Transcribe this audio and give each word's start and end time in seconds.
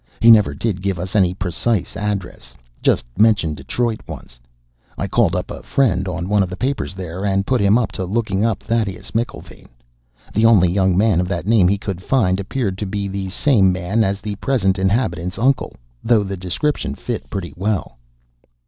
He 0.19 0.31
never 0.31 0.55
did 0.55 0.81
give 0.81 0.97
us 0.97 1.15
any 1.15 1.35
precise 1.35 1.95
address; 1.95 2.53
he 2.53 2.59
just 2.81 3.05
mentioned 3.19 3.55
Detroit 3.55 4.01
once. 4.07 4.39
I 4.97 5.05
called 5.07 5.35
up 5.35 5.51
a 5.51 5.61
friend 5.61 6.07
on 6.07 6.27
one 6.27 6.41
of 6.41 6.49
the 6.49 6.57
papers 6.57 6.95
there 6.95 7.23
and 7.23 7.45
put 7.45 7.61
him 7.61 7.77
up 7.77 7.91
to 7.91 8.05
looking 8.05 8.43
up 8.43 8.63
Thaddeus 8.63 9.11
McIlvaine; 9.11 9.67
the 10.33 10.43
only 10.43 10.71
young 10.71 10.97
man 10.97 11.21
of 11.21 11.27
that 11.27 11.45
name 11.45 11.67
he 11.67 11.77
could 11.77 12.01
find 12.01 12.39
appeared 12.39 12.79
to 12.79 12.87
be 12.87 13.07
the 13.07 13.29
same 13.29 13.71
man 13.71 14.03
as 14.03 14.21
the 14.21 14.33
present 14.37 14.79
inhabitant's 14.79 15.37
uncle, 15.37 15.75
though 16.03 16.23
the 16.23 16.35
description 16.35 16.95
fit 16.95 17.29
pretty 17.29 17.53
well." 17.55 17.99